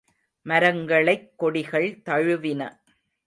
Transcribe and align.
மரங்களைக் 0.45 1.37
கொடிகள் 1.37 2.01
தழுவின. 2.09 2.61